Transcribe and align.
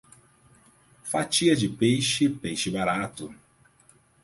Fatia 1.03 1.55
de 1.55 1.69
peixe, 1.69 2.27
peixe 2.27 2.71
barato. 2.71 3.31